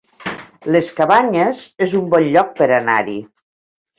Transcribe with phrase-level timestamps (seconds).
[0.75, 3.17] Les Cabanyes es un bon lloc per anar-hi